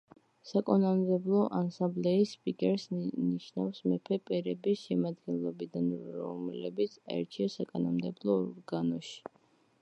საკანონმდებლო 0.51 1.41
ასამბლეის 1.57 2.31
სპიკერს 2.37 2.85
ნიშნავს 3.01 3.83
მეფე 3.91 4.19
პერების 4.31 4.81
შემადგენლობიდან, 4.89 5.93
რომლებიც 6.23 6.97
აირჩიეს 7.13 7.61
საკანონმდებლო 7.61 8.41
ორგანოში. 8.49 9.17